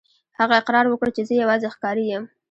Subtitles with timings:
[0.39, 2.23] هغه اقرار وکړ چې زه یوازې ښکاري یم.